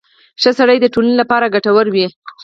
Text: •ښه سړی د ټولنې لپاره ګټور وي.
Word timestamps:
•ښه 0.41 0.51
سړی 0.59 0.77
د 0.81 0.85
ټولنې 0.93 1.15
لپاره 1.21 1.51
ګټور 1.55 1.87
وي. 1.93 2.05